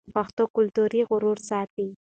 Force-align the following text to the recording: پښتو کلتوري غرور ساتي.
پښتو 0.15 0.43
کلتوري 0.55 1.01
غرور 1.09 1.37
ساتي. 1.49 1.87